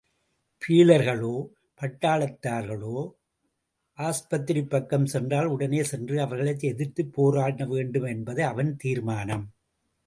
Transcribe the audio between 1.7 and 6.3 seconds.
பட்டாளத்தார்களோ ஆஸ்பத்திரிப்பக்கம் சென்றால், உடனே சென்று